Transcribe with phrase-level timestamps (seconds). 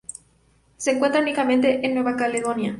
[0.77, 2.69] Se encuentra únicamente en Nueva Caledonia.